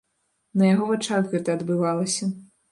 На 0.61 0.71
яго 0.71 0.87
вачах 0.93 1.29
гэта 1.35 1.55
адбывалася. 1.61 2.35